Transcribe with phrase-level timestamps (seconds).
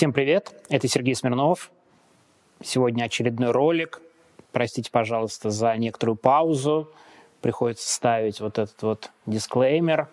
[0.00, 1.70] Всем привет, это Сергей Смирнов.
[2.62, 4.00] Сегодня очередной ролик.
[4.50, 6.90] Простите, пожалуйста, за некоторую паузу.
[7.42, 10.08] Приходится ставить вот этот вот дисклеймер.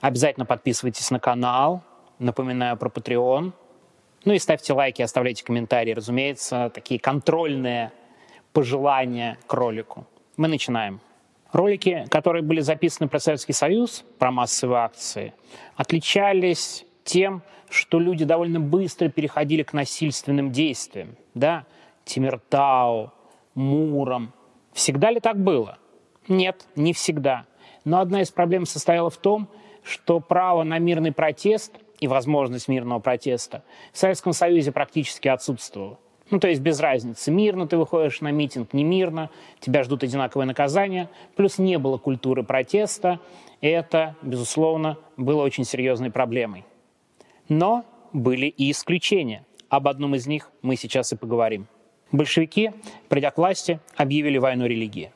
[0.00, 1.84] Обязательно подписывайтесь на канал.
[2.18, 3.52] Напоминаю про Patreon.
[4.24, 5.92] Ну и ставьте лайки, оставляйте комментарии.
[5.92, 7.92] Разумеется, такие контрольные
[8.52, 10.04] пожелания к ролику.
[10.36, 11.00] Мы начинаем.
[11.52, 15.32] Ролики, которые были записаны про Советский Союз, про массовые акции,
[15.76, 21.16] отличались тем, что люди довольно быстро переходили к насильственным действиям.
[21.34, 21.66] Да?
[22.04, 23.12] Тимиртау,
[23.54, 24.32] Муром.
[24.72, 25.78] Всегда ли так было?
[26.28, 27.46] Нет, не всегда.
[27.84, 29.48] Но одна из проблем состояла в том,
[29.82, 35.98] что право на мирный протест и возможность мирного протеста в Советском Союзе практически отсутствовало.
[36.30, 40.46] Ну, то есть без разницы, мирно ты выходишь на митинг, не мирно, тебя ждут одинаковые
[40.46, 41.08] наказания.
[41.36, 43.18] Плюс не было культуры протеста,
[43.62, 46.66] и это, безусловно, было очень серьезной проблемой.
[47.48, 49.44] Но были и исключения.
[49.68, 51.66] Об одном из них мы сейчас и поговорим.
[52.10, 52.72] Большевики,
[53.08, 55.12] придя к власти, объявили войну религии.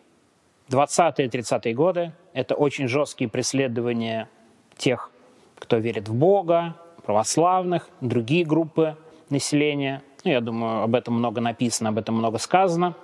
[0.68, 4.28] 20-е 30-е годы– это очень жесткие преследования
[4.76, 5.10] тех,
[5.58, 8.96] кто верит в Бога, православных, другие группы
[9.30, 10.02] населения.
[10.24, 12.94] Ну, я думаю, об этом много написано, об этом много сказано.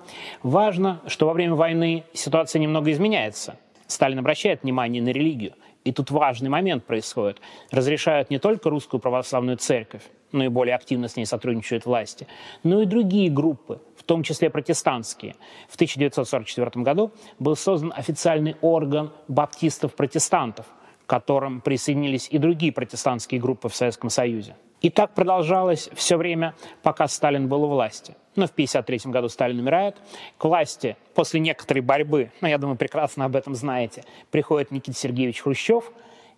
[0.43, 3.57] Важно, что во время войны ситуация немного изменяется.
[3.87, 7.39] Сталин обращает внимание на религию– и тут важный момент происходит.
[7.71, 12.27] Разрешают не только русскую православную церковь, но и более активно с ней сотрудничают власти,
[12.63, 15.35] но и другие группы, в том числе протестантские.
[15.67, 20.65] В 1944 году был создан официальный орган баптистов-протестантов,
[21.05, 24.55] к которым присоединились и другие протестантские группы в Советском Союзе.
[24.81, 28.15] И так продолжалось все время, пока Сталин был у власти.
[28.39, 29.97] Но в 1953 году Сталин умирает.
[30.37, 35.41] К власти после некоторой борьбы, ну, я думаю, прекрасно об этом знаете, приходит Никита Сергеевич
[35.41, 35.91] Хрущев,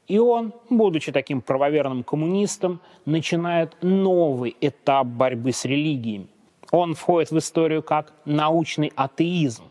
[0.08, 6.28] и он, будучи таким правоверным коммунистом, начинает новый этап борьбы с религиями.
[6.72, 9.66] Он входит в историю как научный атеизм.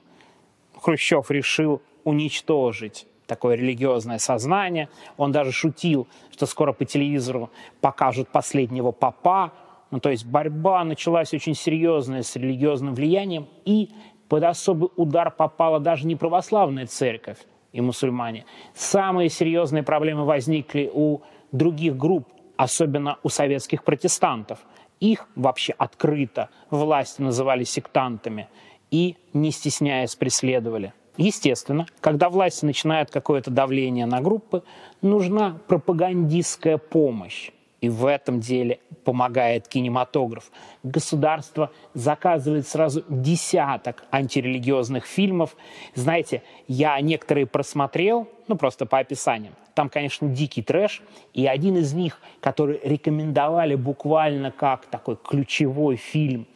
[0.81, 4.89] Хрущев решил уничтожить такое религиозное сознание.
[5.17, 9.53] Он даже шутил, что скоро по телевизору покажут последнего папа.
[9.91, 13.91] Ну, то есть борьба началась очень серьезная с религиозным влиянием, и
[14.29, 17.39] под особый удар попала даже не православная церковь
[17.73, 18.45] и мусульмане.
[18.75, 21.21] Самые серьезные проблемы возникли у
[21.53, 24.61] других групп, особенно у советских протестантов.
[25.01, 28.49] Их вообще открыто власти называли сектантами
[28.91, 30.93] и, не стесняясь, преследовали.
[31.17, 34.63] Естественно, когда власти начинают какое-то давление на группы,
[35.03, 37.51] нужна пропагандистская помощь.
[37.81, 40.51] И в этом деле помогает кинематограф.
[40.83, 45.57] Государство заказывает сразу десяток антирелигиозных фильмов.
[45.95, 49.55] Знаете, я некоторые просмотрел, ну просто по описаниям.
[49.75, 51.03] Там, конечно, дикий трэш.
[51.33, 56.47] И один из них, который рекомендовали буквально как такой ключевой фильм,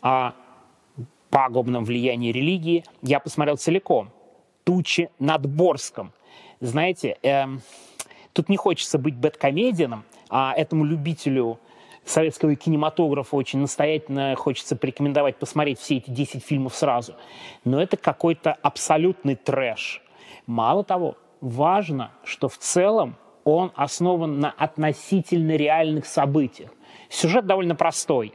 [0.00, 0.34] а,
[1.30, 4.10] пагубном влиянии религии, я посмотрел целиком.
[4.64, 6.12] «Тучи над Борском».
[6.60, 7.62] Знаете, эм,
[8.32, 11.60] тут не хочется быть бэткомедианом, а этому любителю
[12.06, 17.14] советского кинематографа очень настоятельно хочется порекомендовать посмотреть все эти 10 фильмов сразу.
[17.64, 20.00] Но это какой-то абсолютный трэш.
[20.46, 26.70] Мало того, важно, что в целом он основан на относительно реальных событиях.
[27.10, 28.32] Сюжет довольно простой.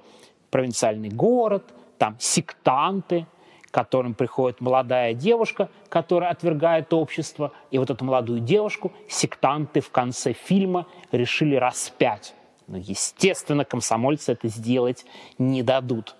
[0.51, 3.25] Провинциальный город, там сектанты,
[3.71, 10.33] которым приходит молодая девушка, которая отвергает общество, и вот эту молодую девушку сектанты в конце
[10.33, 12.33] фильма решили распять.
[12.67, 15.05] Но, естественно, комсомольцы это сделать
[15.37, 16.15] не дадут.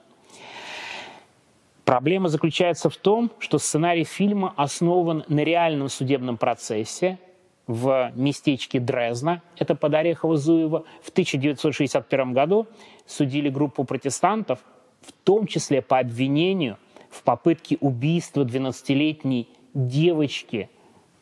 [1.84, 7.18] Проблема заключается в том, что сценарий фильма основан на реальном судебном процессе
[7.66, 12.68] в местечке Дрезна, это под Орехово-Зуево, в 1961 году
[13.06, 14.60] судили группу протестантов,
[15.01, 16.77] в том числе по обвинению
[17.09, 20.69] в попытке убийства 12-летней девочки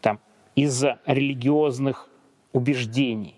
[0.01, 0.19] там,
[0.55, 2.09] из-за религиозных
[2.53, 3.35] убеждений.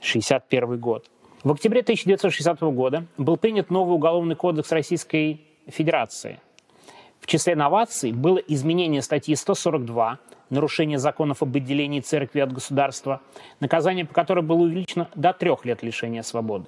[0.00, 1.10] 61 год.
[1.42, 6.40] В октябре 1960 года был принят новый уголовный кодекс Российской Федерации.
[7.20, 10.18] В числе новаций было изменение статьи 142
[10.48, 13.20] «Нарушение законов об отделении церкви от государства»,
[13.60, 16.66] наказание по которой было увеличено до трех лет лишения свободы.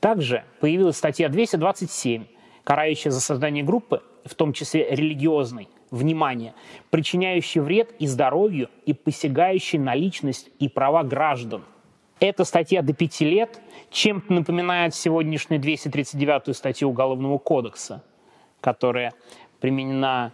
[0.00, 2.24] Также появилась статья 227
[2.66, 6.54] карающая за создание группы, в том числе религиозной, внимание,
[6.90, 11.64] причиняющий вред и здоровью, и посягающий на личность и права граждан.
[12.18, 18.02] Эта статья до пяти лет чем-то напоминает сегодняшнюю 239-ю статью Уголовного кодекса,
[18.60, 19.12] которая
[19.60, 20.32] применена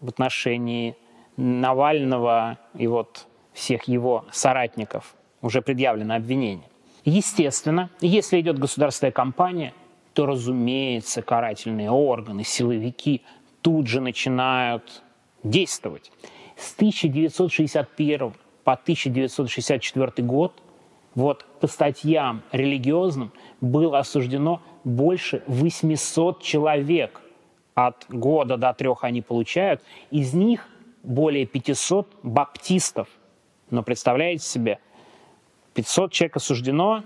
[0.00, 0.96] в отношении
[1.36, 5.14] Навального и вот всех его соратников.
[5.40, 6.68] Уже предъявлено обвинение.
[7.04, 9.72] Естественно, если идет государственная кампания,
[10.14, 13.22] то, разумеется, карательные органы, силовики
[13.62, 15.02] тут же начинают
[15.42, 16.12] действовать.
[16.56, 20.62] С 1961 по 1964 год
[21.14, 27.20] вот по статьям религиозным было осуждено больше 800 человек.
[27.74, 29.82] От года до трех они получают.
[30.10, 30.68] Из них
[31.02, 33.08] более 500 баптистов.
[33.70, 34.78] Но представляете себе,
[35.74, 37.02] 500 человек осуждено.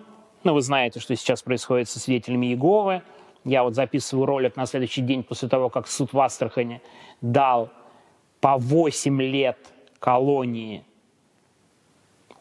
[0.47, 3.03] Ну, вы знаете, что сейчас происходит со свидетелями Иеговы.
[3.45, 6.83] Я вот записываю ролик на следующий день после того, как суд в Астрахане
[7.21, 7.69] дал
[8.41, 9.59] по 8 лет
[9.99, 10.85] колонии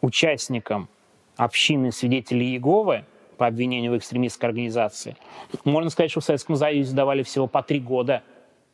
[0.02, 0.88] участникам
[1.36, 3.06] общины свидетелей Иеговы
[3.38, 5.18] по обвинению в экстремистской организации.
[5.64, 8.22] Можно сказать, что в Советском Союзе давали всего по три года.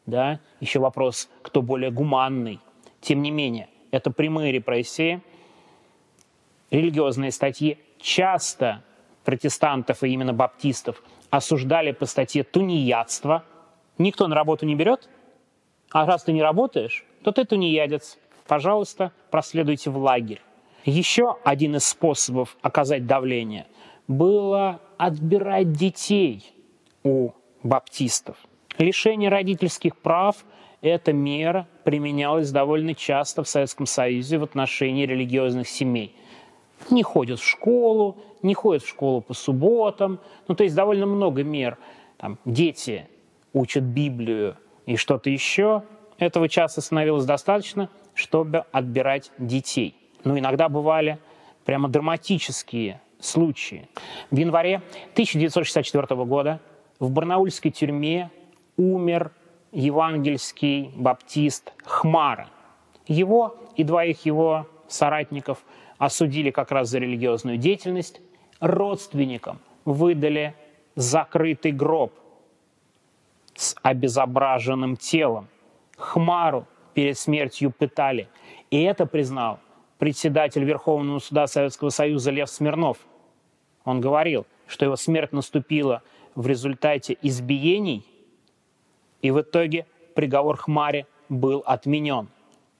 [0.05, 0.41] Да?
[0.59, 2.59] Еще вопрос, кто более гуманный.
[2.99, 5.21] Тем не менее, это прямые репрессии,
[6.69, 7.77] религиозные статьи.
[7.97, 8.83] Часто
[9.23, 13.43] протестантов и именно баптистов осуждали по статье тунеядство.
[13.97, 15.09] Никто на работу не берет,
[15.91, 18.17] а раз ты не работаешь, то ты тунеядец.
[18.47, 20.41] Пожалуйста, проследуйте в лагерь.
[20.83, 23.67] Еще один из способов оказать давление
[24.07, 26.53] было отбирать детей
[27.03, 27.31] у
[27.63, 28.37] баптистов.
[28.77, 30.37] Лишение родительских прав–
[30.81, 36.15] эта мера применялась довольно часто в Советском Союзе в отношении религиозных семей.
[36.89, 40.19] Не ходят в школу, не ходят в школу по субботам.
[40.47, 41.77] Ну, то есть довольно много мер.
[42.17, 43.07] Там, дети
[43.53, 45.83] учат Библию и что-то еще.
[46.17, 49.95] Этого часто становилось достаточно, чтобы отбирать детей.
[50.23, 51.19] Но иногда бывали
[51.65, 53.87] прямо драматические случаи.
[54.29, 54.77] В январе
[55.13, 56.59] 1964 года
[56.99, 58.29] в барнаульской тюрьме
[58.77, 59.31] умер
[59.71, 62.49] евангельский баптист Хмара.
[63.07, 65.63] Его и двоих его соратников
[66.01, 68.21] осудили как раз за религиозную деятельность.
[68.59, 70.55] Родственникам выдали
[70.95, 72.11] закрытый гроб
[73.53, 75.47] с обезображенным телом.
[75.97, 76.65] Хмару
[76.95, 78.27] перед смертью пытали.
[78.71, 79.59] И это признал
[79.99, 82.97] председатель Верховного суда Советского Союза Лев Смирнов.
[83.85, 86.01] Он говорил, что его смерть наступила
[86.33, 88.03] в результате избиений,
[89.21, 92.27] и в итоге приговор Хмаре был отменен.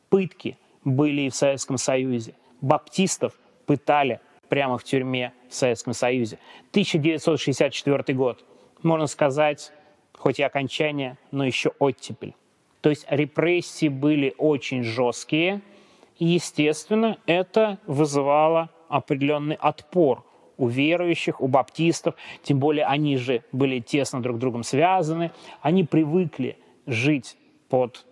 [0.10, 2.34] Пытки были и в Советском Союзе.
[2.62, 3.34] Баптистов
[3.66, 4.20] пытали
[4.50, 6.38] прямо в тюрьме в Советском Союзе.
[6.72, 8.46] 1964 год.
[8.84, 9.72] Можно сказать,
[10.18, 12.36] хоть и окончание, но еще оттепель.
[12.82, 15.62] То есть репрессии были очень жесткие,
[16.18, 20.26] и, естественно, это вызывало определенный отпор
[20.58, 25.32] у верующих, у баптистов, тем более они же были тесно друг с другом связаны,
[25.62, 27.38] они привыкли жить
[27.70, 28.06] под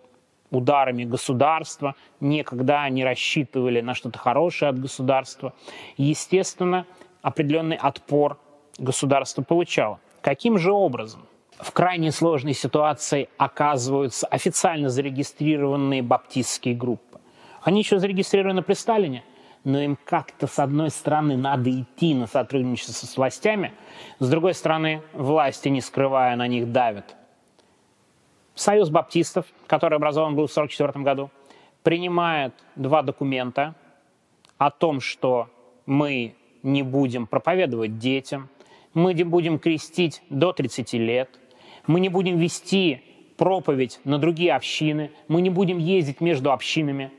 [0.50, 5.52] ударами государства, никогда не рассчитывали на что-то хорошее от государства.
[5.96, 6.86] Естественно,
[7.22, 8.38] определенный отпор
[8.78, 10.00] государство получало.
[10.20, 11.26] Каким же образом?
[11.58, 17.20] В крайне сложной ситуации оказываются официально зарегистрированные баптистские группы.
[17.62, 19.22] Они еще зарегистрированы при Сталине,
[19.64, 23.74] но им как-то, с одной стороны, надо идти на сотрудничество с властями,
[24.18, 27.14] с другой стороны, власти, не скрывая, на них давят.
[28.60, 31.30] Союз баптистов, который образован был в 1944 году,
[31.82, 33.74] принимает два документа
[34.58, 35.48] о том, что
[35.86, 38.50] мы не будем проповедовать детям,
[38.92, 41.30] мы не будем крестить до 30 лет,
[41.86, 43.02] мы не будем вести
[43.38, 47.10] проповедь на другие общины, мы не будем ездить между общинами.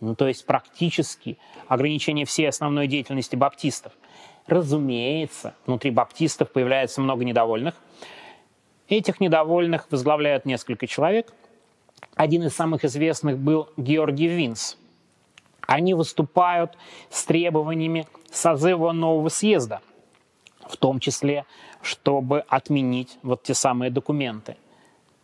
[0.00, 3.92] Ну, то есть практически ограничение всей основной деятельности баптистов.
[4.46, 7.74] Разумеется, внутри баптистов появляется много недовольных.
[8.88, 11.32] Этих недовольных возглавляют несколько человек.
[12.14, 14.76] Один из самых известных был Георгий Винс.
[15.66, 16.76] Они выступают
[17.10, 19.82] с требованиями созыва нового съезда,
[20.66, 21.44] в том числе
[21.82, 24.56] чтобы отменить вот те самые документы.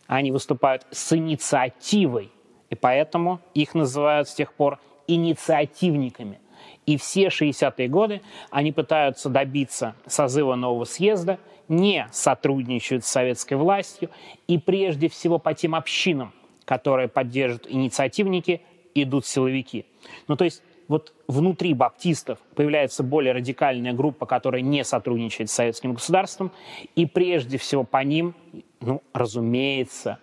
[0.07, 2.31] Они выступают с инициативой,
[2.69, 6.39] и поэтому их называют с тех пор инициативниками.
[6.85, 14.09] И все 60-е годы они пытаются добиться созыва нового съезда, не сотрудничают с советской властью
[14.47, 16.31] и прежде всего по тем общинам,
[16.63, 18.61] которые поддерживают инициативники,
[18.93, 19.85] идут силовики.
[20.27, 25.93] Ну то есть вот внутри баптистов появляется более радикальная группа, которая не сотрудничает с советским
[25.93, 26.51] государством,
[26.95, 28.35] и прежде всего по ним,
[28.81, 30.19] ну, разумеется,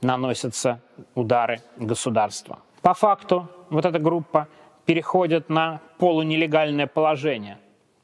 [0.00, 0.80] наносятся
[1.14, 2.58] удары государства.
[2.82, 4.48] По факту вот эта группа
[4.90, 7.58] переходит на полунелегальное положение.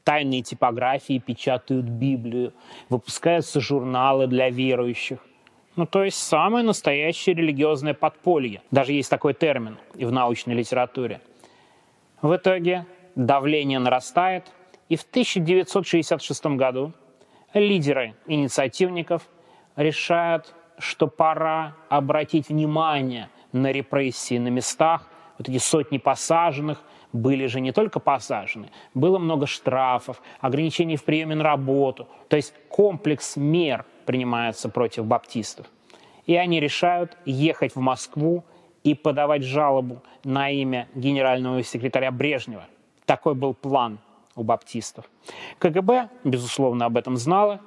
[0.05, 2.53] Тайные типографии печатают Библию,
[2.87, 5.19] выпускаются журналы для верующих.
[5.75, 8.61] Ну, то есть самое настоящее религиозное подполье.
[8.71, 11.19] Даже есть такой термин и в научной литературе–
[12.21, 14.45] в итоге давление нарастает,
[14.89, 16.93] и в 1966 году
[17.53, 19.27] лидеры инициативников
[19.75, 26.81] решают, что пора обратить внимание на репрессии на местах, вот эти сотни посаженных,
[27.13, 32.07] были же не только посажены, было много штрафов, ограничений в приеме на работу.
[32.27, 35.67] То есть комплекс мер принимается против баптистов.
[36.25, 38.43] И они решают ехать в Москву
[38.83, 42.65] и подавать жалобу на имя генерального секретаря Брежнева.
[43.05, 43.99] Такой был план
[44.35, 45.05] у баптистов.
[45.59, 47.61] КГБ, безусловно, об этом знала.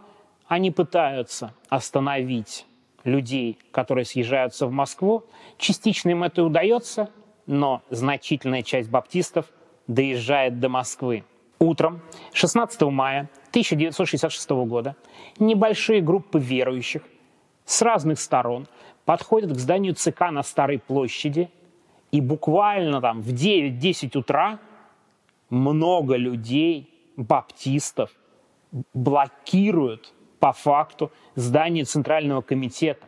[0.47, 2.67] Они пытаются остановить
[3.05, 5.25] людей, которые съезжаются в Москву.
[5.59, 7.11] Частично им это удается,
[7.51, 9.47] но значительная часть баптистов
[9.89, 11.25] доезжает до Москвы.
[11.59, 12.01] Утром
[12.33, 14.95] 16 мая 1966 года
[15.41, 17.03] небольшие группы верующих
[17.65, 18.69] с разных сторон
[19.05, 21.51] подходят к зданию ЦК на Старой площади,
[22.13, 24.61] и буквально там в 9-10 утра
[25.49, 28.13] много людей, баптистов,
[28.95, 33.07] блокируют по факту здание Центрального комитета.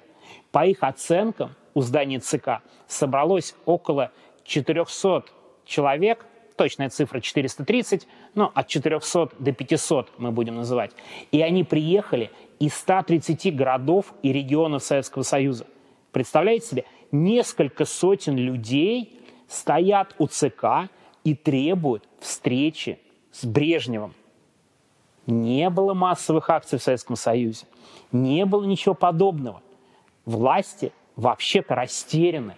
[0.50, 4.10] По их оценкам, у здания ЦК собралось около
[4.44, 5.24] 400
[5.64, 10.92] человек, точная цифра 430, но от 400 до 500 мы будем называть.
[11.30, 15.66] И они приехали из 130 городов и регионов Советского Союза.
[16.12, 20.90] Представляете себе, несколько сотен людей стоят у ЦК
[21.24, 22.98] и требуют встречи
[23.32, 24.14] с Брежневым.
[25.26, 27.66] Не было массовых акций в Советском Союзе.
[28.10, 29.62] Не было ничего подобного.
[30.24, 32.56] Власти вообще-то растеряны.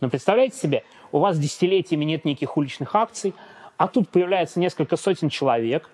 [0.00, 3.34] Но представляете себе, у вас десятилетиями нет никаких уличных акций,
[3.76, 5.90] а тут появляется несколько сотен человек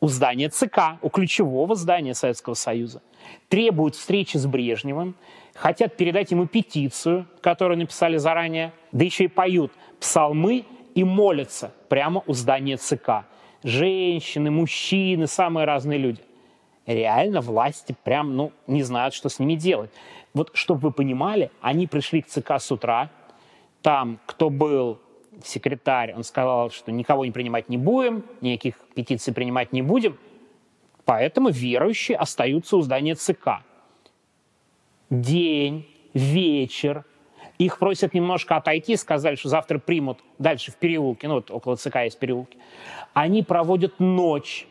[0.00, 3.02] у здания ЦК, у ключевого здания Советского Союза,
[3.48, 5.16] требуют встречи с Брежневым,
[5.54, 12.22] хотят передать ему петицию, которую написали заранее, да еще и поют псалмы и молятся прямо
[12.26, 13.26] у здания ЦК.
[13.64, 16.20] Женщины, мужчины, самые разные люди.
[16.86, 19.90] Реально власти прям, ну, не знают, что с ними делать.
[20.32, 23.10] Вот, чтобы вы понимали, они пришли к ЦК с утра,
[23.82, 25.00] там, кто был
[25.44, 30.18] секретарь, он сказал, что никого не принимать не будем, никаких петиций принимать не будем,
[31.04, 33.62] поэтому верующие остаются у здания ЦК.
[35.10, 37.04] День, вечер,
[37.58, 41.96] их просят немножко отойти, сказали, что завтра примут дальше в переулке, ну вот около ЦК
[42.04, 42.58] есть переулки.
[43.14, 44.66] Они проводят ночь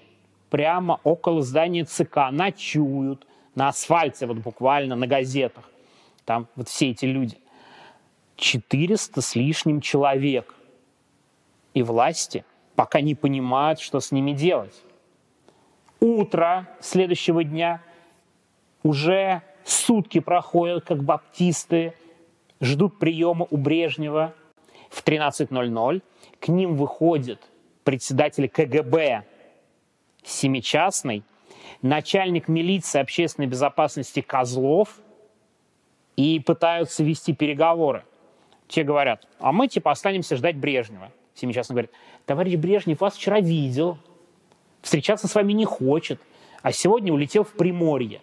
[0.49, 5.69] прямо около здания ЦК, ночуют на асфальте, вот буквально на газетах.
[6.25, 7.37] Там вот все эти люди.
[8.37, 10.53] 400 с лишним человек.
[11.73, 14.73] И власти пока не понимают, что с ними делать.
[15.99, 17.81] Утро следующего дня
[18.83, 21.93] уже сутки проходят, как баптисты
[22.61, 24.33] ждут приема у Брежнева.
[24.89, 26.01] В 13.00
[26.39, 27.41] к ним выходит
[27.83, 29.25] председатель КГБ
[30.23, 31.23] Семичастный,
[31.81, 34.99] начальник милиции общественной безопасности Козлов
[36.17, 38.03] и пытаются вести переговоры.
[38.67, 41.11] Те говорят, а мы типа останемся ждать Брежнева.
[41.33, 41.91] Семичастный говорит,
[42.25, 43.97] товарищ Брежнев вас вчера видел,
[44.81, 46.19] встречаться с вами не хочет,
[46.61, 48.21] а сегодня улетел в Приморье.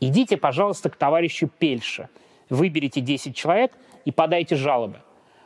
[0.00, 2.08] Идите, пожалуйста, к товарищу Пельше,
[2.48, 3.72] выберите 10 человек
[4.04, 5.00] и подайте жалобы.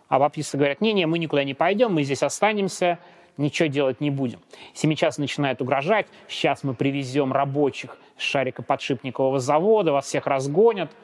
[0.09, 2.99] А баптисты говорят, не-не, мы никуда не пойдем, мы здесь останемся,
[3.37, 4.40] ничего делать не будем.
[4.75, 10.90] Семичас начинает угрожать, сейчас мы привезем рабочих с шарикоподшипникового завода, вас всех разгонят–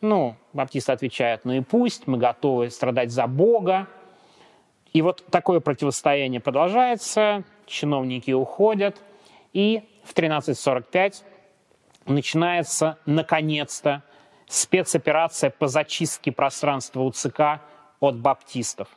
[0.00, 3.88] ну, баптисты отвечают, ну и пусть, мы готовы страдать за Бога.
[4.92, 9.02] И вот такое противостояние продолжается, чиновники уходят,
[9.52, 11.22] и в 13.45
[12.06, 14.02] начинается, наконец-то,
[14.46, 17.60] спецоперация по зачистке пространства УЦК
[18.00, 18.88] от баптистов.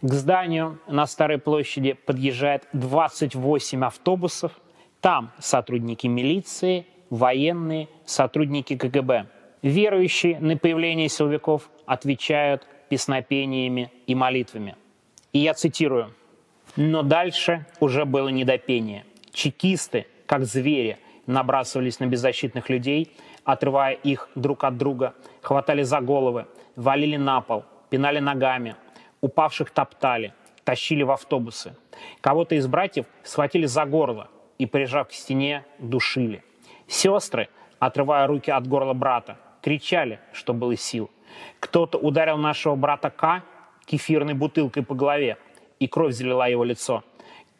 [0.00, 4.52] К зданию на Старой площади подъезжает 28 автобусов.
[5.00, 9.26] Там сотрудники милиции, военные, сотрудники КГБ.
[9.64, 14.76] Верующие на появление силовиков отвечают песнопениями и молитвами.
[15.32, 16.12] И я цитирую.
[16.76, 19.06] «Но дальше уже было недопение.
[19.32, 23.10] Чекисты, как звери, набрасывались на беззащитных людей,
[23.42, 26.44] отрывая их друг от друга, хватали за головы,
[26.76, 28.76] валили на пол, пинали ногами,
[29.22, 31.74] упавших топтали, тащили в автобусы.
[32.20, 34.28] Кого-то из братьев схватили за горло
[34.58, 36.44] и, прижав к стене, душили.
[36.86, 41.10] Сестры, отрывая руки от горла брата, кричали, что было сил.
[41.58, 43.42] Кто-то ударил нашего брата К
[43.86, 45.38] кефирной бутылкой по голове,
[45.80, 47.02] и кровь залила его лицо.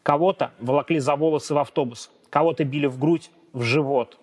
[0.03, 4.19] Кого-то волокли за волосы в автобус, кого-то били в грудь, в живот.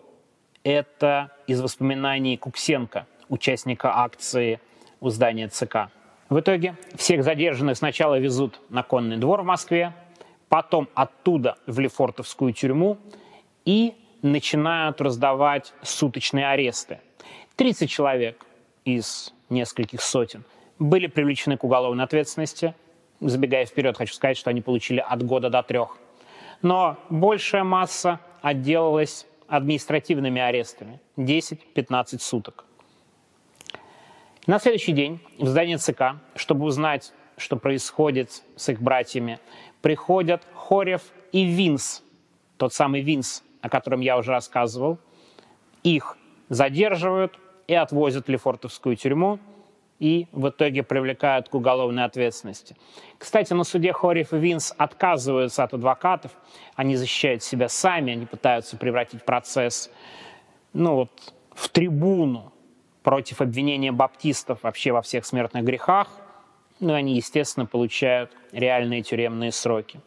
[0.63, 4.61] Это из воспоминаний Куксенко, участника акции
[5.01, 5.91] у здания ЦК.
[6.29, 9.93] В итоге всех задержанных сначала везут на конный двор в Москве,
[10.49, 12.99] потом оттуда в Лефортовскую тюрьму
[13.65, 17.01] и начинают раздавать суточные аресты.
[17.57, 18.45] 30 человек
[18.85, 20.45] из нескольких сотен
[20.79, 22.75] были привлечены к уголовной ответственности.
[23.21, 25.97] Забегая вперед, хочу сказать, что они получили от года до трех.
[26.61, 32.65] Но большая масса отделалась административными арестами 10-15 суток.
[34.47, 39.39] На следующий день в здание ЦК, чтобы узнать, что происходит с их братьями,
[39.83, 42.03] приходят Хорев и Винс,
[42.57, 44.99] тот самый Винс, о котором я уже рассказывал.
[45.85, 46.17] Их
[46.53, 49.39] задерживают и отвозят в Лефортовскую тюрьму
[49.99, 52.77] и в итоге привлекают к уголовной ответственности.
[53.17, 56.33] Кстати, на суде Хорев и Винс отказываются от адвокатов,
[56.75, 59.91] они защищают себя сами, они пытаются превратить процесс
[60.75, 62.53] ну, вот, в трибуну
[63.03, 66.09] против обвинения баптистов вообще во всех смертных грехах,
[66.81, 70.01] ну, они, естественно, получают реальные тюремные сроки.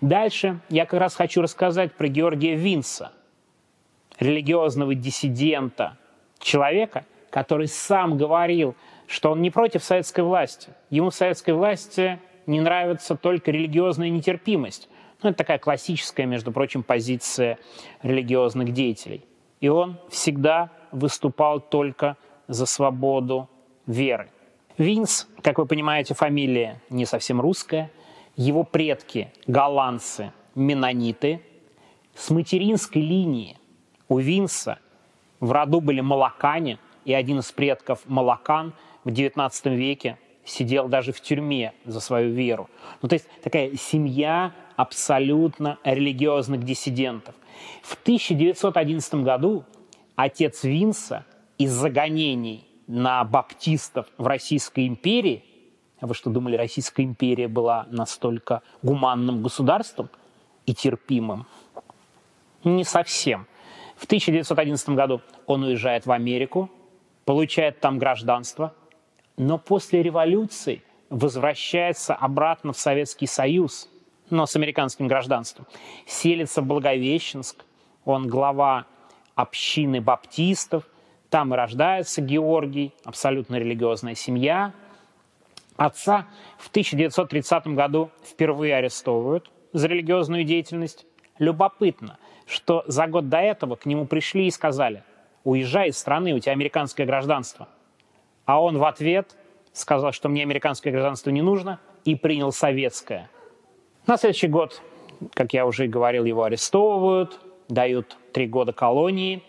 [0.00, 3.10] Дальше я как раз хочу рассказать про Георгия Винса,
[4.18, 5.96] религиозного диссидента,
[6.38, 8.74] человека, который сам говорил,
[9.06, 10.70] что он не против советской власти.
[10.90, 14.88] Ему в советской власти не нравится только религиозная нетерпимость.
[15.22, 17.58] Ну, это такая классическая, между прочим, позиция
[18.02, 19.24] религиозных деятелей.
[19.60, 23.48] И он всегда выступал только за свободу
[23.86, 24.30] веры.
[24.78, 27.90] Винс, как вы понимаете, фамилия не совсем русская.
[28.36, 31.42] Его предки– голландцы, менониты.
[32.14, 33.56] С материнской линии
[34.08, 34.78] у Винса
[35.40, 38.72] в роду были молокане, и один из предков молокан–
[39.08, 42.68] в XIX веке сидел даже в тюрьме за свою веру.
[43.00, 47.34] Ну, то есть такая семья абсолютно религиозных диссидентов.
[47.82, 49.64] В 1911 году
[50.14, 51.24] отец Винса
[51.56, 55.44] из загонений на баптистов в Российской империи,
[56.00, 60.10] а вы что думали, Российская империя была настолько гуманным государством
[60.66, 61.46] и терпимым?
[62.62, 63.46] Не совсем.
[63.98, 66.70] В 1911 году он уезжает в Америку,
[67.24, 68.72] получает там гражданство–
[69.38, 73.88] но после революции возвращается обратно в Советский Союз,
[74.30, 75.66] но с американским гражданством.
[76.06, 77.64] Селится в Благовещенск,
[78.04, 78.86] он глава
[79.36, 80.82] общины баптистов,
[81.30, 84.74] там и рождается Георгий, абсолютно религиозная семья.
[85.76, 86.26] Отца
[86.58, 91.06] в 1930 году впервые арестовывают за религиозную деятельность.
[91.38, 95.04] Любопытно, что за год до этого к нему пришли и сказали,
[95.44, 97.68] уезжай из страны, у тебя американское гражданство–
[98.48, 99.36] а он в ответ
[99.74, 103.28] сказал, что мне американское гражданство не нужно, и принял советское.
[104.06, 104.80] На следующий год,
[105.34, 109.42] как я уже говорил, его арестовывают, дают три года колонии,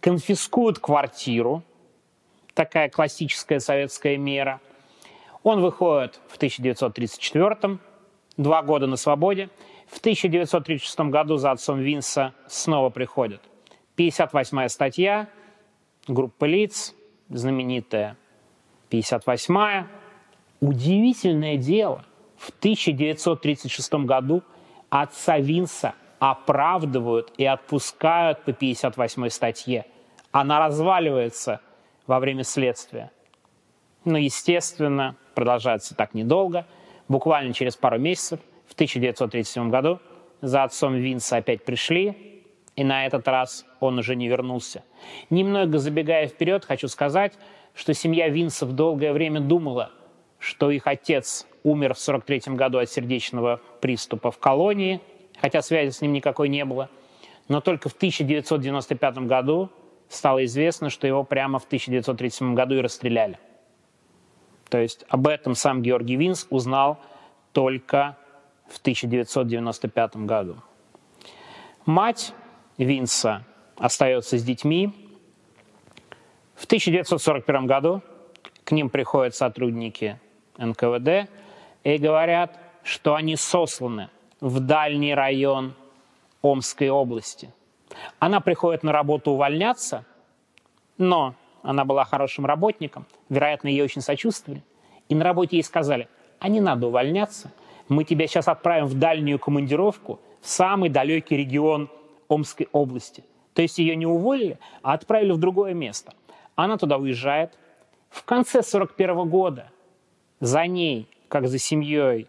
[0.00, 1.62] конфискуют квартиру,
[2.52, 4.60] такая классическая советская мера.
[5.42, 7.78] Он выходит в 1934
[8.36, 9.48] два года на свободе.
[9.92, 13.42] В 1936 году за отцом Винса снова приходит.
[13.98, 15.28] 58-я статья,
[16.08, 16.94] группа лиц,
[17.28, 18.16] знаменитая
[18.90, 19.86] 58-я.
[20.60, 22.06] Удивительное дело,
[22.38, 24.42] в 1936 году
[24.88, 29.84] отца Винса оправдывают и отпускают по 58-й статье.
[30.30, 31.60] Она разваливается
[32.06, 33.12] во время следствия.
[34.06, 36.64] Но, естественно, продолжается так недолго.
[37.08, 38.40] Буквально через пару месяцев,
[38.72, 40.00] в 1937 году,
[40.40, 42.42] за отцом Винса опять пришли,
[42.74, 44.82] и на этот раз он уже не вернулся.
[45.28, 47.34] Немного забегая вперед, хочу сказать,
[47.74, 49.90] что семья Винсов долгое время думала,
[50.38, 55.02] что их отец умер в 43 году от сердечного приступа в колонии,
[55.38, 56.88] хотя связи с ним никакой не было.
[57.48, 59.68] Но только в 1995 году
[60.08, 63.38] стало известно, что его прямо в 1937 году и расстреляли.
[64.70, 66.98] То есть об этом сам Георгий Винс узнал
[67.52, 68.16] только
[68.72, 70.56] в 1995 году.
[71.84, 72.32] Мать
[72.78, 73.44] Винса
[73.76, 74.92] остается с детьми,
[76.54, 78.02] в 1941 году
[78.64, 80.18] к ним приходят сотрудники
[80.56, 81.28] НКВД
[81.82, 85.74] и говорят, что они сосланы в дальний район
[86.40, 87.52] Омской области.
[88.18, 90.04] Она приходит на работу увольняться,
[90.98, 94.62] но она была хорошим работником, вероятно, ей очень сочувствовали.
[95.08, 96.08] И на работе ей сказали,
[96.38, 97.52] а не надо увольняться,
[97.92, 101.88] мы тебя сейчас отправим в дальнюю командировку в самый далекий регион
[102.28, 103.24] Омской области.
[103.54, 106.14] То есть ее не уволили, а отправили в другое место.
[106.54, 107.58] Она туда уезжает.
[108.10, 109.70] В конце 41 года
[110.40, 112.28] за ней, как за семьей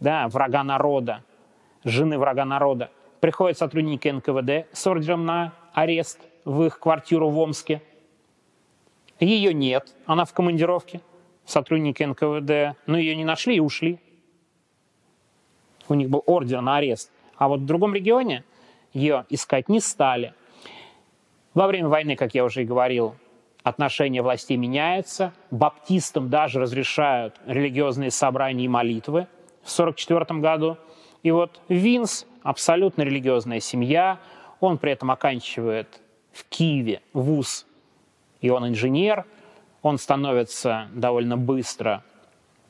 [0.00, 1.24] да, врага народа,
[1.84, 7.82] жены врага народа, приходят сотрудники НКВД с ордером на арест в их квартиру в Омске.
[9.18, 11.00] Ее нет, она в командировке.
[11.44, 14.00] Сотрудники НКВД, но ее не нашли и ушли.
[15.88, 17.10] У них был ордер на арест.
[17.36, 18.44] А вот в другом регионе
[18.92, 20.34] ее искать не стали.
[21.54, 23.14] Во время войны, как я уже и говорил,
[23.62, 25.32] отношения властей меняются.
[25.50, 29.26] Баптистам даже разрешают религиозные собрания и молитвы
[29.62, 30.78] в 1944 году.
[31.22, 34.18] И вот Винс, абсолютно религиозная семья,
[34.60, 36.00] он при этом оканчивает
[36.32, 37.66] в Киеве вуз,
[38.40, 39.24] и он инженер,
[39.82, 42.04] он становится довольно быстро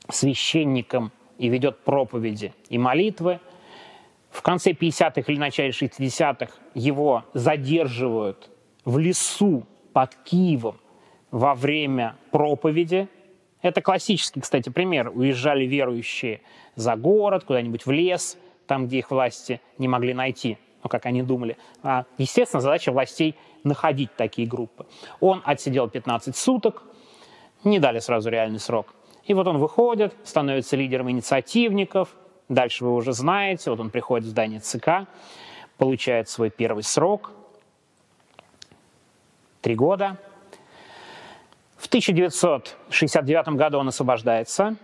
[0.08, 3.40] священником и ведет проповеди и молитвы.
[4.30, 8.50] В конце 50-х или начале 60-х его задерживают
[8.84, 10.76] в лесу под Киевом
[11.30, 13.08] во время проповеди.
[13.62, 15.10] Это классический, кстати, пример.
[15.14, 16.40] Уезжали верующие
[16.74, 21.22] за город, куда-нибудь в лес, там, где их власти не могли найти, ну, как они
[21.22, 21.56] думали.
[21.82, 24.86] А, естественно, задача властей находить такие группы.
[25.20, 26.84] Он отсидел 15 суток,
[27.64, 28.94] не дали сразу реальный срок.
[29.26, 32.10] И вот он выходит, становится лидером инициативников.
[32.48, 35.08] Дальше вы уже знаете, вот он приходит в здание ЦК,
[35.78, 37.32] получает свой первый срок.
[39.62, 40.16] Три года.
[41.76, 44.76] В 1969 году он освобождается,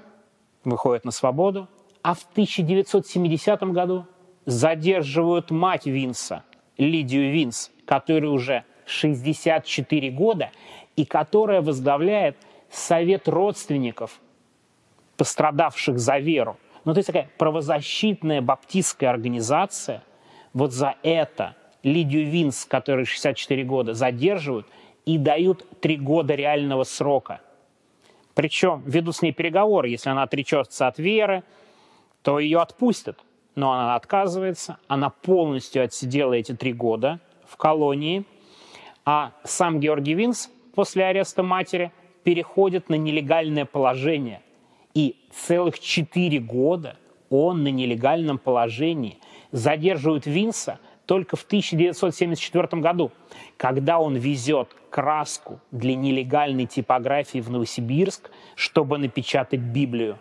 [0.65, 1.69] выходит на свободу,
[2.03, 4.07] а в 1970 году
[4.45, 6.43] задерживают мать Винса,
[6.79, 10.51] Лидию Винс, которая уже 64 года
[10.97, 12.37] и которая возглавляет
[12.71, 14.21] Совет родственников
[15.17, 16.57] пострадавших за веру.
[16.85, 20.03] Ну, то есть такая правозащитная баптистская организация,
[20.53, 24.67] вот за это Лидию Винс, которой 64 года, задерживают
[25.07, 27.41] и дают 3 года реального срока.
[28.35, 29.89] Причем ведут с ней переговоры.
[29.89, 31.45] Если она отречется от веры,
[32.23, 33.19] то ее отпустят.
[33.55, 34.79] Но она отказывается.
[34.89, 38.25] Она полностью отсидела эти три года в колонии.
[39.05, 41.93] А сам Георгий Винс после ареста матери
[42.25, 44.41] переходит на нелегальное положение–
[44.95, 46.97] и целых четыре года
[47.31, 49.19] он на нелегальном положении.
[49.51, 53.11] Задерживают Винса только в 1974 году,
[53.57, 60.19] когда он везет краску для нелегальной типографии в Новосибирск, чтобы напечатать Библию.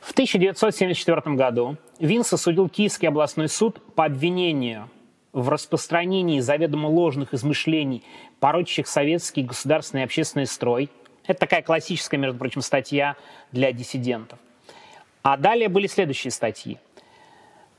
[0.00, 4.90] В 1974 году Винс осудил Киевский областной суд по обвинению
[5.32, 8.04] в распространении заведомо ложных измышлений,
[8.38, 10.90] порочащих советский государственный и общественный строй–
[11.26, 13.16] это такая классическая, между прочим, статья
[13.52, 14.38] для диссидентов.
[15.22, 16.78] А далее были следующие статьи.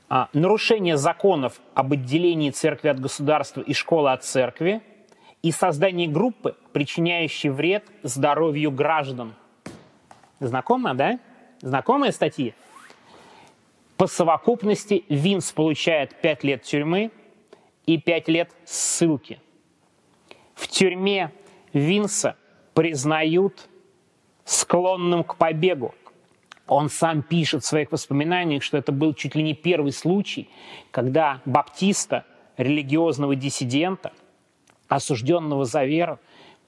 [0.08, 4.80] А, нарушение законов об отделении церкви от государства и школы от церкви
[5.42, 9.34] и создание группы, причиняющей вред здоровью граждан.
[10.40, 11.18] Знакомо, да?
[11.60, 12.54] Знакомые статьи?
[13.96, 17.10] По совокупности Винс получает 5 лет тюрьмы
[17.86, 19.40] и 5 лет ссылки.
[20.54, 21.32] В тюрьме
[21.72, 22.36] Винса
[22.76, 23.70] признают
[24.44, 25.94] склонным к побегу.
[26.66, 30.50] Он сам пишет в своих воспоминаниях, что это был чуть ли не первый случай,
[30.90, 32.26] когда баптиста,
[32.58, 34.12] религиозного диссидента,
[34.88, 36.18] осужденного за веру,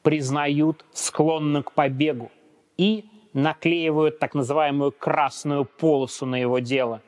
[0.03, 2.31] признают склонным к побегу
[2.79, 7.03] и наклеивают так называемую красную полосу на его дело.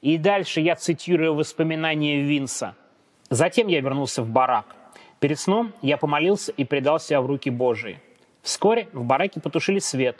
[0.00, 2.76] И дальше я цитирую воспоминания Винса.
[3.28, 4.74] Затем я вернулся в барак.
[5.20, 8.00] Перед сном я помолился и предал себя в руки Божии–
[8.48, 10.16] Вскоре в бараке потушили свет,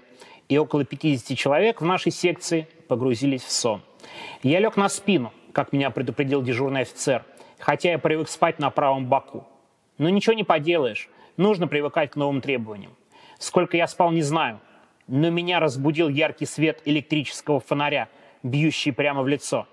[0.51, 3.81] и около 50 человек в нашей секции погрузились в сон.
[4.43, 7.25] Я лег на спину, как меня предупредил дежурный офицер,
[7.59, 9.49] хотя я привык спать на правом боку.
[9.97, 12.93] Но ничего не поделаешь, нужно привыкать к новым требованиям.
[13.39, 14.61] Сколько я спал, не знаю,
[15.07, 18.11] но меня разбудил яркий свет электрического фонаря,
[18.43, 19.67] бьющий прямо в лицо.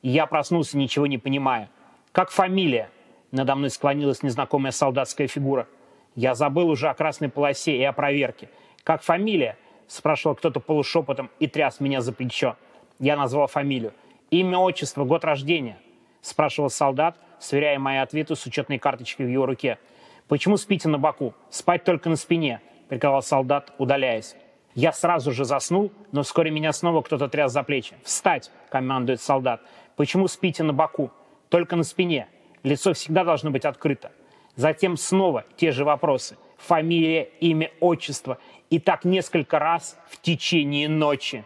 [0.00, 1.68] Я проснулся, ничего не понимая.
[2.12, 2.88] «Как фамилия?»
[3.32, 5.68] Надо мной склонилась незнакомая солдатская фигура–
[6.18, 8.48] я забыл уже о красной полосе и о проверке.
[8.82, 9.56] Как фамилия?
[9.86, 12.56] Спрашивал кто-то полушепотом и тряс меня за плечо.
[12.98, 13.92] Я назвал фамилию.
[14.30, 15.78] Имя, отчество, год рождения?
[16.20, 19.78] Спрашивал солдат, сверяя мои ответы с учетной карточкой в его руке.
[20.26, 21.34] «Почему спите на боку?
[21.50, 24.34] Спать только на спине»,— приказал солдат, удаляясь.
[24.74, 27.94] Я сразу же заснул, но вскоре меня снова кто-то тряс за плечи.
[28.02, 29.60] «Встать!»— командует солдат.
[29.94, 31.12] «Почему спите на боку?
[31.48, 32.26] Только на спине.
[32.64, 34.10] Лицо всегда должно быть открыто.
[34.58, 36.36] Затем снова те же вопросы.
[36.56, 38.38] Фамилия, имя, отчество.
[38.70, 41.44] И так несколько раз в течение ночи.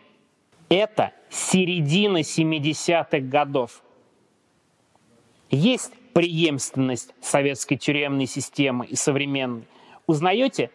[0.70, 3.82] Это середина 70-х годов.
[5.50, 9.68] Есть преемственность советской тюремной системы и современной.
[10.06, 10.70] Узнаете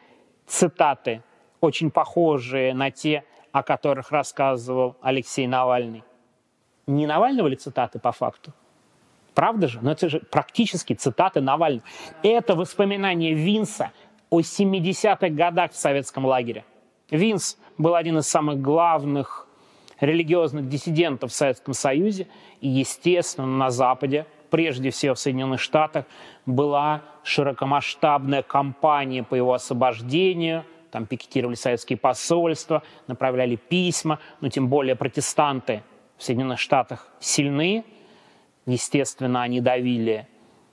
[0.46, 1.24] цитаты,
[1.60, 6.04] очень похожие на те, о которых рассказывал Алексей Навальный?
[6.86, 8.54] Не Навального ли цитаты по факту?
[9.38, 9.78] Правда же?
[9.84, 11.84] Но это же практически цитаты Навального.
[12.24, 13.92] Это воспоминание Винса
[14.32, 16.66] о 70-х годах в советском лагере.
[17.12, 19.48] Винс был один из самых главных
[20.00, 22.28] религиозных диссидентов в Советском Союзе
[22.62, 26.06] и, естественно, на Западе прежде всего в Соединенных Штатах,
[26.48, 30.66] была широкомасштабная кампания по его освобождению.
[30.90, 35.84] Там пикетировали советские посольства, направляли письма, но тем более протестанты
[36.18, 37.86] в Соединенных Штатах сильны.
[38.68, 40.28] Естественно, они давили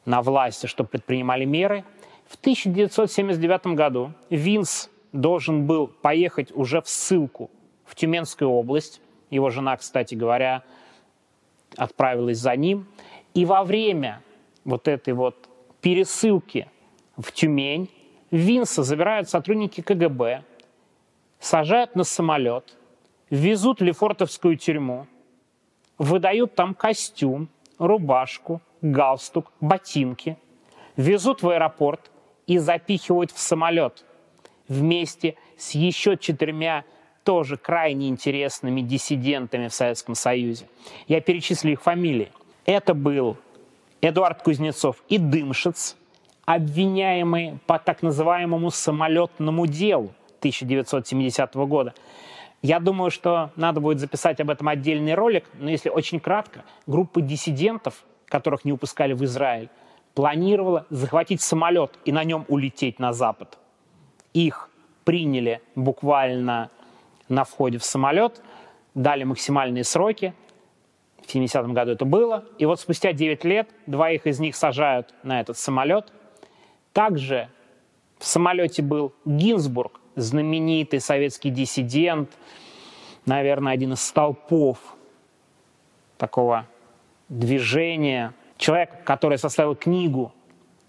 [0.05, 1.85] на власти, чтобы предпринимали меры.
[2.27, 7.51] В 1979 году Винс должен был поехать уже в ссылку
[7.87, 9.01] в Тюменскую область.
[9.31, 10.65] Его жена, кстати говоря,
[11.77, 12.87] отправилась за ним.
[13.33, 14.21] И во время
[14.65, 15.49] вот этой вот
[15.81, 16.69] пересылки
[17.17, 17.89] в Тюмень
[18.33, 20.43] Винса забирают сотрудники КГБ,
[21.39, 22.77] сажают на самолет,
[23.31, 25.07] везут в Лефортовскую тюрьму,
[25.99, 30.37] выдают там костюм, рубашку, галстук, ботинки,
[30.97, 32.11] везут в аэропорт
[32.47, 34.05] и запихивают в самолет
[34.69, 36.85] вместе с еще четырьмя
[37.25, 40.67] тоже крайне интересными диссидентами в Советском Союзе.
[41.09, 42.31] Я перечислю их фамилии.
[42.67, 43.37] Это был
[44.03, 45.97] Эдуард Кузнецов и Дымшиц,
[46.45, 51.95] обвиняемые по так называемому самолетному делу 1970 года.
[52.65, 57.21] Я думаю, что надо будет записать об этом отдельный ролик, но если очень кратко, группа
[57.21, 59.69] диссидентов, которых не упускали в Израиль,
[60.15, 63.59] планировала захватить самолет и на нем улететь на Запад.
[64.33, 64.71] Их
[65.05, 66.71] приняли буквально
[67.29, 68.41] на входе в самолет,
[68.95, 70.33] дали максимальные сроки.
[71.21, 72.47] В 70-м году это было.
[72.57, 76.15] И вот спустя 9 лет двоих из них сажают на этот самолет.
[76.95, 77.51] Также
[78.19, 82.31] в самолете был Гинзбург, знаменитый советский диссидент,
[83.27, 84.79] наверное, один из столпов
[86.19, 86.67] такого
[87.29, 88.35] движения.
[88.57, 90.33] Человек, который составил книгу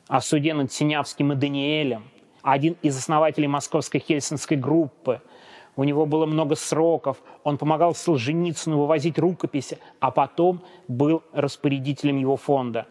[0.08, 2.04] о суде над Синявским и Даниэлем,
[2.42, 5.22] один из основателей московской хельсинской группы–
[5.76, 12.38] у него было много сроков, он помогал Солженицыну вывозить рукописи, а потом был распорядителем его
[12.38, 12.88] фонда.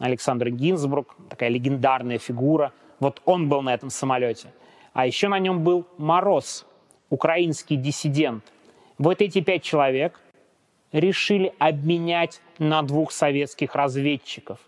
[0.00, 4.52] Александр Гинзбург, такая легендарная фигура, вот он был на этом самолете.
[4.94, 6.64] А еще на нем был Мороз,
[7.10, 8.44] украинский диссидент.
[8.96, 10.20] Вот эти пять человек
[10.92, 14.60] решили обменять на двух советских разведчиков.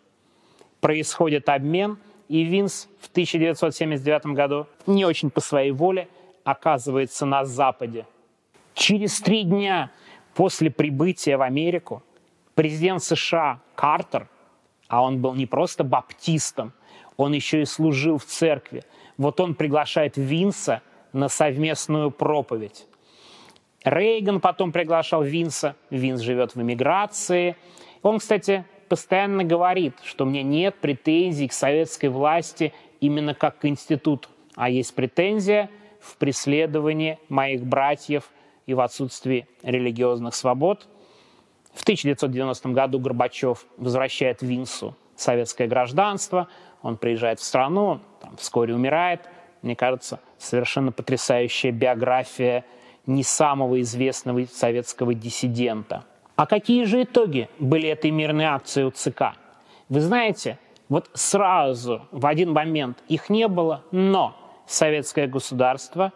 [0.80, 6.08] Происходит обмен, и Винс в 1979 году не очень по своей воле
[6.42, 8.04] оказывается на Западе.
[8.74, 9.92] Через три дня
[10.34, 12.02] после прибытия в Америку
[12.56, 14.28] президент США Картер,
[14.88, 16.72] а он был не просто баптистом,
[17.16, 18.82] он еще и служил в церкви,
[19.16, 22.86] вот он приглашает Винса на совместную проповедь.
[23.84, 27.56] Рейган потом приглашал Винса, Винс живет в эмиграции.
[28.02, 34.28] Он, кстати, постоянно говорит, что мне нет претензий к советской власти именно как к институту,
[34.54, 35.70] а есть претензия–
[36.06, 38.30] в преследовании моих братьев
[38.66, 40.86] и в отсутствии религиозных свобод.
[41.74, 46.48] В 1990 году Горбачев возвращает Винсу советское гражданство,
[46.86, 49.28] он приезжает в страну, там, вскоре умирает.
[49.62, 52.64] Мне кажется, совершенно потрясающая биография
[53.06, 56.04] не самого известного советского диссидента.
[56.36, 59.34] А какие же итоги были этой мирной акции у ЦК?
[59.88, 66.12] Вы знаете, вот сразу, в один момент их не было, но советское государство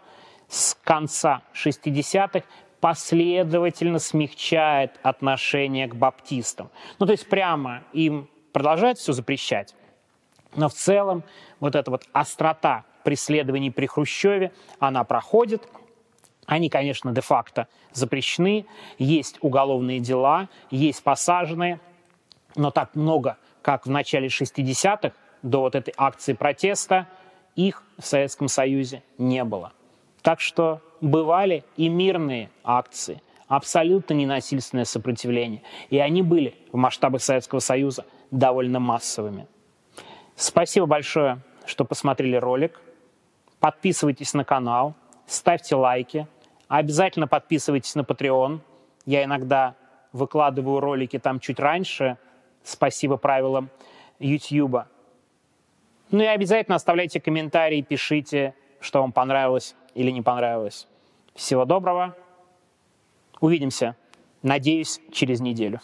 [0.47, 2.43] с конца 60-х
[2.79, 6.69] последовательно смягчает отношение к баптистам.
[6.99, 9.75] Ну, то есть прямо им продолжает все запрещать,
[10.55, 11.23] но в целом
[11.59, 15.67] вот эта вот острота преследований при Хрущеве, она проходит.
[16.45, 18.65] Они, конечно, де-факто запрещены,
[18.97, 21.79] есть уголовные дела, есть посаженные,
[22.55, 27.07] но так много, как в начале 60-х, до вот этой акции протеста–
[27.55, 29.73] их в Советском Союзе не было.
[30.21, 35.63] Так что бывали и мирные акции, абсолютно ненасильственное сопротивление.
[35.89, 39.47] И они были в масштабах Советского Союза довольно массовыми.
[40.41, 42.81] Спасибо большое, что посмотрели ролик.
[43.59, 44.95] Подписывайтесь на канал,
[45.27, 46.25] ставьте лайки.
[46.67, 48.59] Обязательно подписывайтесь на Patreon.
[49.05, 49.75] Я иногда
[50.13, 52.17] выкладываю ролики там чуть раньше.
[52.63, 53.69] Спасибо правилам
[54.17, 54.85] YouTube.
[56.09, 60.87] Ну и обязательно оставляйте комментарии, пишите, что вам понравилось или не понравилось.
[61.35, 62.15] Всего доброго.
[63.41, 63.95] Увидимся,
[64.41, 65.81] надеюсь, через неделю.